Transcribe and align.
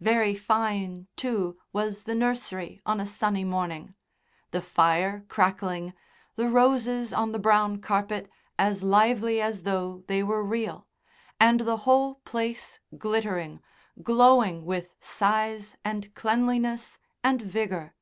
Very 0.00 0.34
fine, 0.34 1.06
too, 1.16 1.56
was 1.72 2.02
the 2.02 2.14
nursery 2.14 2.82
on 2.84 3.00
a 3.00 3.06
sunny 3.06 3.44
morning 3.44 3.94
the 4.50 4.60
fire 4.60 5.24
crackling, 5.30 5.94
the 6.36 6.50
roses 6.50 7.14
on 7.14 7.32
the 7.32 7.38
brown 7.38 7.80
carpet 7.80 8.28
as 8.58 8.82
lively 8.82 9.40
as 9.40 9.62
though 9.62 10.04
they 10.06 10.22
were 10.22 10.44
real, 10.44 10.86
and 11.40 11.60
the 11.60 11.78
whole 11.88 12.16
place 12.26 12.78
glittering, 12.98 13.62
glowing 14.02 14.66
with 14.66 14.96
size 15.00 15.76
and 15.82 16.12
cleanliness 16.14 16.98
and 17.24 17.40
vigour. 17.40 17.94